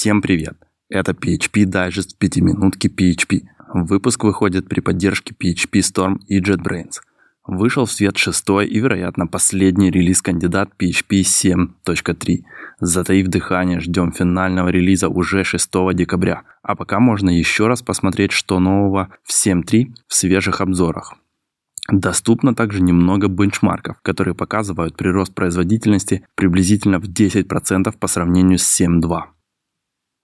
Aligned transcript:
Всем 0.00 0.22
привет! 0.22 0.56
Это 0.88 1.12
PHP 1.12 1.64
Digest 1.64 2.16
5 2.18 2.36
минутки 2.38 2.86
PHP. 2.86 3.42
Выпуск 3.74 4.24
выходит 4.24 4.66
при 4.66 4.80
поддержке 4.80 5.34
PHP 5.34 5.80
Storm 5.80 6.20
и 6.26 6.40
JetBrains. 6.40 7.02
Вышел 7.46 7.84
в 7.84 7.92
свет 7.92 8.16
шестой 8.16 8.66
и, 8.66 8.80
вероятно, 8.80 9.26
последний 9.26 9.90
релиз-кандидат 9.90 10.70
PHP 10.78 11.20
7.3. 11.20 12.44
Затаив 12.80 13.28
дыхание, 13.28 13.78
ждем 13.78 14.10
финального 14.12 14.70
релиза 14.70 15.10
уже 15.10 15.44
6 15.44 15.70
декабря. 15.92 16.44
А 16.62 16.76
пока 16.76 16.98
можно 16.98 17.28
еще 17.28 17.66
раз 17.66 17.82
посмотреть, 17.82 18.32
что 18.32 18.58
нового 18.58 19.10
в 19.22 19.32
7.3 19.32 19.92
в 20.08 20.14
свежих 20.14 20.62
обзорах. 20.62 21.12
Доступно 21.92 22.54
также 22.54 22.80
немного 22.80 23.28
бенчмарков, 23.28 24.00
которые 24.00 24.34
показывают 24.34 24.96
прирост 24.96 25.34
производительности 25.34 26.26
приблизительно 26.36 27.00
в 27.00 27.04
10% 27.04 27.98
по 27.98 28.06
сравнению 28.06 28.56
с 28.58 28.80
7.2. 28.80 29.24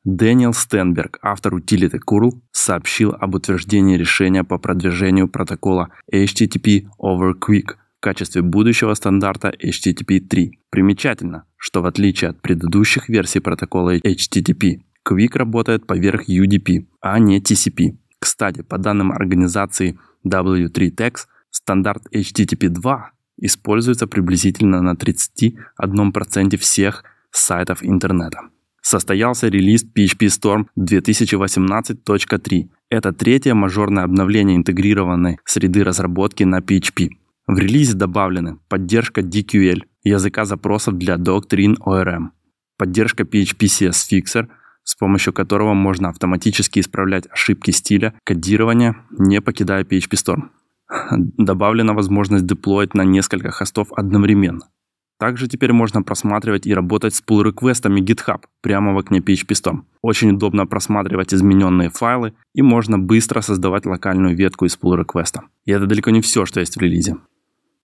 Дэниел 0.07 0.54
Стенберг, 0.54 1.18
автор 1.20 1.55
утилиты 1.55 1.98
curl, 1.98 2.30
сообщил 2.52 3.16
об 3.19 3.34
утверждении 3.34 3.97
решения 3.97 4.45
по 4.45 4.56
продвижению 4.56 5.27
протокола 5.27 5.88
HTTP 6.12 6.87
over 7.01 7.33
Quick 7.33 7.74
в 7.98 8.01
качестве 8.01 8.42
будущего 8.42 8.95
стандарта 8.95 9.48
HTTP 9.48 10.20
3. 10.20 10.61
Примечательно, 10.70 11.47
что 11.56 11.83
в 11.83 11.87
отличие 11.87 12.30
от 12.30 12.41
предыдущих 12.41 13.09
версий 13.09 13.41
протокола 13.41 13.97
HTTP, 13.97 14.83
Quick 15.05 15.37
работает 15.37 15.88
поверх 15.88 16.28
UDP, 16.28 16.86
а 17.00 17.19
не 17.19 17.41
TCP. 17.41 17.97
Кстати, 18.20 18.62
по 18.62 18.78
данным 18.78 19.11
организации 19.11 19.98
W3Tex, 20.25 21.27
стандарт 21.50 22.05
HTTP 22.14 22.69
2 22.69 23.11
используется 23.38 24.06
приблизительно 24.06 24.83
на 24.83 24.95
31% 24.95 26.56
всех 26.59 27.02
сайтов 27.33 27.83
интернета 27.83 28.42
состоялся 28.86 29.48
релиз 29.48 29.84
PHP 29.84 30.28
Storm 30.28 30.66
2018.3. 30.78 32.68
Это 32.88 33.12
третье 33.12 33.55
мажорное 33.55 34.05
обновление 34.05 34.56
интегрированной 34.56 35.38
среды 35.44 35.83
разработки 35.83 36.44
на 36.44 36.61
PHP. 36.61 37.08
В 37.48 37.58
релизе 37.58 37.94
добавлены 37.94 38.58
поддержка 38.69 39.22
DQL, 39.22 39.83
языка 40.05 40.44
запросов 40.44 40.98
для 40.98 41.16
Doctrine 41.16 41.74
ORM, 41.84 42.28
поддержка 42.78 43.24
PHP 43.24 43.66
CS 43.66 43.96
Fixer, 44.12 44.46
с 44.84 44.94
помощью 44.94 45.33
которого 45.33 45.74
можно 45.74 46.11
автоматически 46.11 46.78
исправлять 46.78 47.27
ошибки 47.28 47.72
стиля 47.72 48.14
кодирования, 48.22 48.96
не 49.11 49.41
покидая 49.41 49.83
PHP 49.83 50.12
Storm. 50.12 50.42
Добавлена 51.39 51.92
возможность 51.92 52.46
деплоить 52.46 52.94
на 52.94 53.02
несколько 53.02 53.50
хостов 53.50 53.89
одновременно. 53.96 54.68
Также 55.19 55.48
теперь 55.48 55.72
можно 55.72 56.03
просматривать 56.03 56.67
и 56.67 56.75
работать 56.75 57.14
с 57.14 57.22
pull 57.22 57.42
реквестами 57.42 58.00
GitHub 58.00 58.42
прямо 58.61 58.92
в 58.92 58.98
окне 58.98 59.20
PHP 59.20 59.53
Storm. 59.53 59.83
Очень 60.03 60.33
удобно 60.33 60.67
просматривать 60.67 61.33
измененные 61.33 61.89
файлы 61.89 62.34
и 62.55 62.62
можно 62.62 62.98
быстро 62.98 63.41
создавать 63.41 63.86
локальную 63.86 64.36
ветку 64.36 64.67
из 64.67 64.78
pull 64.78 64.97
реквеста. 64.97 65.45
И 65.64 65.73
это 65.73 65.86
далеко 65.86 66.11
не 66.11 66.20
все, 66.20 66.45
что 66.45 66.61
есть 66.61 66.77
в 66.77 66.81
релизе. 66.81 67.17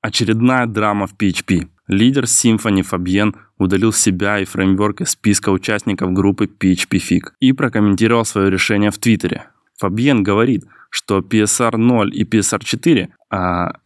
Очередная 0.02 0.66
драма 0.66 1.06
в 1.06 1.14
PHP. 1.14 1.68
Лидер 1.86 2.24
Symfony 2.24 2.82
Фабьен 2.82 3.34
удалил 3.56 3.92
себя 3.92 4.38
и 4.40 4.44
фреймворк 4.44 5.00
из 5.00 5.10
списка 5.10 5.50
участников 5.50 6.12
группы 6.12 6.46
PHP 6.46 6.98
Fig 6.98 7.22
и 7.40 7.52
прокомментировал 7.52 8.24
свое 8.24 8.50
решение 8.50 8.90
в 8.90 8.98
Твиттере. 8.98 9.46
Фабьен 9.78 10.22
говорит, 10.22 10.64
что 10.90 11.20
PSR 11.20 11.76
0 11.76 12.14
и 12.14 12.24
PSR 12.24 12.62
4 12.62 13.08
а, 13.08 13.21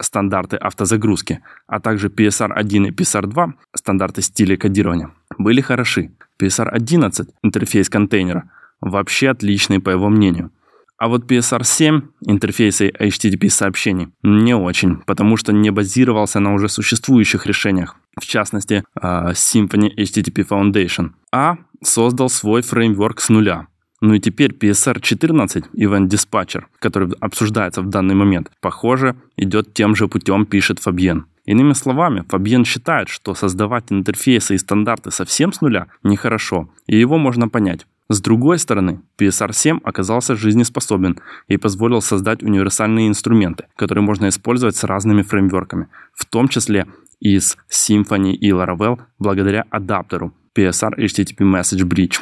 стандарты 0.00 0.56
автозагрузки, 0.56 1.40
а 1.66 1.80
также 1.80 2.08
PSR 2.08 2.52
1 2.52 2.86
и 2.86 2.90
PSR 2.90 3.26
2 3.26 3.54
стандарты 3.74 4.22
стиля 4.22 4.56
кодирования 4.56 5.10
были 5.38 5.60
хороши. 5.60 6.10
PSR 6.40 6.68
11 6.68 7.28
интерфейс 7.42 7.88
контейнера 7.88 8.50
вообще 8.80 9.30
отличный 9.30 9.80
по 9.80 9.90
его 9.90 10.08
мнению. 10.08 10.50
А 10.98 11.08
вот 11.08 11.30
PSR 11.30 11.62
7 11.62 12.00
интерфейсы 12.26 12.88
HTTP 12.88 13.50
сообщений 13.50 14.08
не 14.22 14.54
очень, 14.54 14.96
потому 15.06 15.36
что 15.36 15.52
не 15.52 15.70
базировался 15.70 16.40
на 16.40 16.54
уже 16.54 16.68
существующих 16.68 17.46
решениях, 17.46 17.96
в 18.18 18.24
частности 18.24 18.82
а, 18.94 19.32
Symfony 19.32 19.94
HTTP 19.94 20.46
Foundation, 20.48 21.10
а 21.32 21.58
создал 21.82 22.30
свой 22.30 22.62
фреймворк 22.62 23.20
с 23.20 23.28
нуля. 23.28 23.66
Ну 24.06 24.14
и 24.14 24.20
теперь 24.20 24.52
PSR 24.52 25.00
14 25.00 25.64
Event 25.74 26.06
Dispatcher, 26.06 26.66
который 26.78 27.10
обсуждается 27.18 27.82
в 27.82 27.88
данный 27.88 28.14
момент, 28.14 28.52
похоже, 28.60 29.16
идет 29.36 29.74
тем 29.74 29.96
же 29.96 30.06
путем, 30.06 30.46
пишет 30.46 30.78
Фабьен. 30.78 31.26
Иными 31.44 31.72
словами, 31.72 32.22
Фабьен 32.28 32.64
считает, 32.64 33.08
что 33.08 33.34
создавать 33.34 33.86
интерфейсы 33.90 34.54
и 34.54 34.58
стандарты 34.58 35.10
совсем 35.10 35.52
с 35.52 35.60
нуля 35.60 35.88
нехорошо, 36.04 36.70
и 36.86 36.96
его 36.96 37.18
можно 37.18 37.48
понять. 37.48 37.84
С 38.08 38.20
другой 38.20 38.60
стороны, 38.60 39.00
PSR 39.18 39.52
7 39.52 39.80
оказался 39.82 40.36
жизнеспособен 40.36 41.18
и 41.48 41.56
позволил 41.56 42.00
создать 42.00 42.44
универсальные 42.44 43.08
инструменты, 43.08 43.64
которые 43.74 44.04
можно 44.04 44.28
использовать 44.28 44.76
с 44.76 44.84
разными 44.84 45.22
фреймворками, 45.22 45.88
в 46.14 46.26
том 46.26 46.46
числе 46.46 46.86
и 47.18 47.40
с 47.40 47.56
Symfony 47.68 48.34
и 48.34 48.52
Laravel 48.52 49.00
благодаря 49.18 49.64
адаптеру 49.68 50.32
PSR 50.56 50.96
HTTP 50.96 51.38
Message 51.38 51.82
Bridge. 51.82 52.20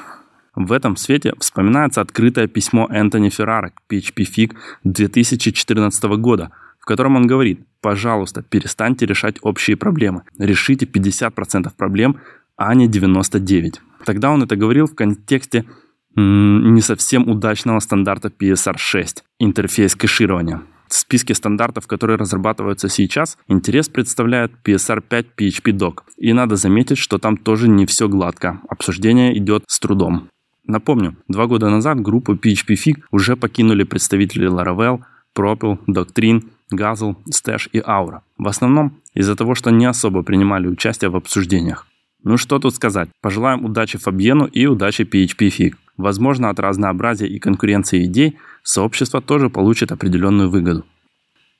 В 0.56 0.72
этом 0.72 0.96
свете 0.96 1.34
вспоминается 1.38 2.00
открытое 2.00 2.46
письмо 2.46 2.88
Энтони 2.90 3.28
Феррара 3.28 3.70
к 3.70 3.92
PHP 3.92 4.24
Fig 4.24 4.52
2014 4.84 6.04
года, 6.04 6.50
в 6.78 6.84
котором 6.84 7.16
он 7.16 7.26
говорит, 7.26 7.60
пожалуйста, 7.80 8.42
перестаньте 8.42 9.06
решать 9.06 9.36
общие 9.42 9.76
проблемы, 9.76 10.22
решите 10.38 10.86
50% 10.86 11.72
проблем, 11.76 12.20
а 12.56 12.74
не 12.74 12.88
99%. 12.88 13.78
Тогда 14.04 14.30
он 14.30 14.42
это 14.42 14.54
говорил 14.54 14.86
в 14.86 14.94
контексте 14.94 15.64
не 16.16 16.80
совсем 16.80 17.28
удачного 17.28 17.80
стандарта 17.80 18.28
PSR6, 18.28 19.22
интерфейс 19.40 19.96
кэширования. 19.96 20.62
В 20.88 20.94
списке 20.94 21.34
стандартов, 21.34 21.86
которые 21.86 22.18
разрабатываются 22.18 22.88
сейчас, 22.88 23.36
интерес 23.48 23.88
представляет 23.88 24.52
PSR5 24.64 25.26
PHP 25.36 25.72
Doc. 25.72 26.02
И 26.16 26.32
надо 26.32 26.54
заметить, 26.56 26.98
что 26.98 27.18
там 27.18 27.36
тоже 27.36 27.68
не 27.68 27.86
все 27.86 28.08
гладко. 28.08 28.60
Обсуждение 28.68 29.36
идет 29.36 29.64
с 29.66 29.80
трудом. 29.80 30.28
Напомню, 30.66 31.16
два 31.28 31.46
года 31.46 31.68
назад 31.68 32.00
группу 32.00 32.34
PHP 32.34 32.74
Fig 32.74 33.02
уже 33.10 33.36
покинули 33.36 33.84
представители 33.84 34.48
Laravel, 34.48 35.00
Propel, 35.36 35.78
Doctrine, 35.86 36.42
Guzzle, 36.72 37.16
Stash 37.30 37.68
и 37.72 37.80
Aura. 37.80 38.20
В 38.38 38.48
основном 38.48 39.00
из-за 39.14 39.36
того, 39.36 39.54
что 39.54 39.70
не 39.70 39.84
особо 39.84 40.22
принимали 40.22 40.66
участие 40.66 41.10
в 41.10 41.16
обсуждениях. 41.16 41.86
Ну 42.22 42.38
что 42.38 42.58
тут 42.58 42.74
сказать. 42.74 43.10
Пожелаем 43.20 43.64
удачи 43.64 43.98
Фабьену 43.98 44.46
и 44.46 44.66
удачи 44.66 45.02
PHP 45.02 45.48
Fig. 45.48 45.74
Возможно, 45.98 46.48
от 46.48 46.58
разнообразия 46.58 47.26
и 47.26 47.38
конкуренции 47.38 48.04
идей 48.06 48.38
сообщество 48.62 49.20
тоже 49.20 49.50
получит 49.50 49.92
определенную 49.92 50.48
выгоду. 50.48 50.84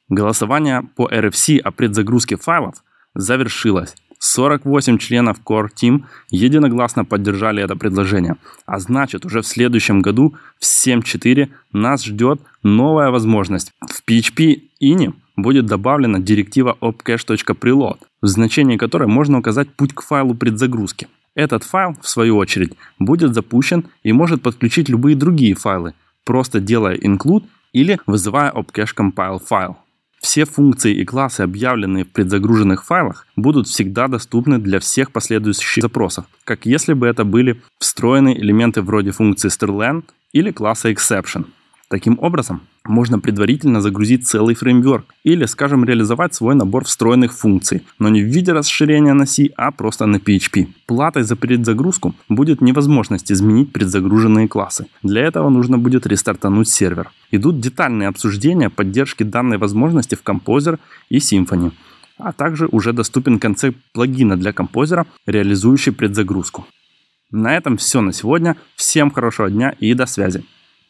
Голосование 0.08 0.82
по 0.96 1.08
RFC 1.08 1.58
о 1.58 1.70
предзагрузке 1.70 2.36
файлов 2.36 2.82
завершилось. 3.14 3.94
48 4.24 4.96
членов 4.98 5.36
Core 5.44 5.68
Team 5.68 6.04
единогласно 6.30 7.04
поддержали 7.04 7.62
это 7.62 7.76
предложение. 7.76 8.36
А 8.64 8.78
значит, 8.78 9.26
уже 9.26 9.42
в 9.42 9.46
следующем 9.46 10.00
году 10.00 10.34
в 10.58 10.64
7.4 10.64 11.50
нас 11.72 12.04
ждет 12.04 12.40
новая 12.62 13.10
возможность. 13.10 13.70
В 13.82 14.02
PHP 14.08 14.62
INI 14.82 15.12
будет 15.36 15.66
добавлена 15.66 16.20
директива 16.20 16.76
opcache.preload, 16.80 17.98
в 18.22 18.26
значении 18.26 18.78
которой 18.78 19.08
можно 19.08 19.38
указать 19.38 19.68
путь 19.68 19.92
к 19.92 20.00
файлу 20.00 20.34
предзагрузки. 20.34 21.06
Этот 21.34 21.62
файл, 21.62 21.94
в 22.00 22.08
свою 22.08 22.38
очередь, 22.38 22.72
будет 22.98 23.34
запущен 23.34 23.84
и 24.02 24.12
может 24.12 24.40
подключить 24.40 24.88
любые 24.88 25.16
другие 25.16 25.54
файлы, 25.54 25.92
просто 26.24 26.60
делая 26.60 26.96
include 26.96 27.44
или 27.74 28.00
вызывая 28.06 28.50
opcache 28.52 28.94
compile 28.96 29.38
файл. 29.38 29.76
Все 30.24 30.46
функции 30.46 30.94
и 30.94 31.04
классы, 31.04 31.42
объявленные 31.42 32.06
в 32.06 32.08
предзагруженных 32.10 32.86
файлах, 32.86 33.26
будут 33.36 33.68
всегда 33.68 34.08
доступны 34.08 34.58
для 34.58 34.80
всех 34.80 35.12
последующих 35.12 35.82
запросов, 35.82 36.24
как 36.44 36.64
если 36.64 36.94
бы 36.94 37.06
это 37.06 37.24
были 37.24 37.60
встроенные 37.78 38.40
элементы 38.40 38.80
вроде 38.80 39.10
функции 39.10 39.50
strlen 39.50 40.02
или 40.32 40.50
класса 40.50 40.90
exception. 40.90 41.44
Таким 41.94 42.18
образом, 42.20 42.60
можно 42.84 43.20
предварительно 43.20 43.80
загрузить 43.80 44.26
целый 44.26 44.56
фреймворк 44.56 45.14
или, 45.22 45.46
скажем, 45.46 45.84
реализовать 45.84 46.34
свой 46.34 46.56
набор 46.56 46.84
встроенных 46.84 47.32
функций, 47.32 47.82
но 48.00 48.08
не 48.08 48.20
в 48.20 48.26
виде 48.26 48.52
расширения 48.52 49.12
на 49.12 49.26
C, 49.26 49.50
а 49.56 49.70
просто 49.70 50.06
на 50.06 50.16
PHP. 50.16 50.66
Платой 50.86 51.22
за 51.22 51.36
предзагрузку 51.36 52.16
будет 52.28 52.60
невозможность 52.60 53.30
изменить 53.30 53.72
предзагруженные 53.72 54.48
классы. 54.48 54.86
Для 55.04 55.22
этого 55.22 55.50
нужно 55.50 55.78
будет 55.78 56.04
рестартануть 56.04 56.68
сервер. 56.68 57.10
Идут 57.30 57.60
детальные 57.60 58.08
обсуждения 58.08 58.70
поддержки 58.70 59.22
данной 59.22 59.58
возможности 59.58 60.16
в 60.16 60.24
Composer 60.24 60.80
и 61.10 61.18
Symfony 61.18 61.70
а 62.18 62.32
также 62.32 62.66
уже 62.66 62.92
доступен 62.92 63.38
концепт 63.38 63.78
плагина 63.92 64.36
для 64.36 64.52
композера, 64.52 65.06
реализующий 65.26 65.92
предзагрузку. 65.92 66.66
На 67.30 67.56
этом 67.56 67.76
все 67.76 68.00
на 68.00 68.12
сегодня. 68.12 68.56
Всем 68.74 69.12
хорошего 69.12 69.48
дня 69.48 69.74
и 69.80 69.94
до 69.94 70.06
связи. 70.06 70.44